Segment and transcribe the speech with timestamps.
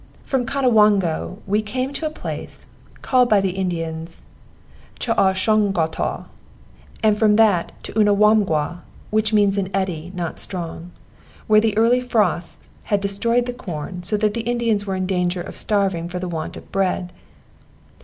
[0.25, 2.65] From Conowongo we came to a place,
[3.03, 4.23] called by the Indians
[4.97, 6.25] Che ua shung gau tau,
[7.03, 8.79] and from that to U na waum gwa,
[9.11, 10.89] (which means an eddy, not strong),
[11.45, 15.41] where the early frosts had destroyed the corn so that the Indians were in danger
[15.43, 17.13] of starving for the want of bread.